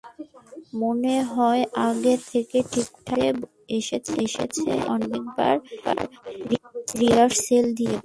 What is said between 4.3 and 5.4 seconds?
এবং অনেক